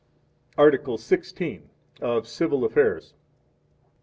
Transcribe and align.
Article 0.57 0.97
XVI. 0.97 1.61
Of 2.01 2.27
Civil 2.27 2.65
Affairs. 2.65 3.13